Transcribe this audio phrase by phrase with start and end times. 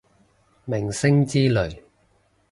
[0.65, 1.83] 明星之類